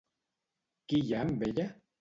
[0.89, 1.71] Qui hi ha amb ella?